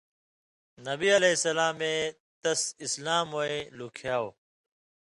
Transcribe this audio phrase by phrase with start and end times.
[0.85, 1.15] نبیؑ
[1.85, 1.97] اے
[2.41, 4.27] تس اِسلاموَیں لُکھیاؤ۔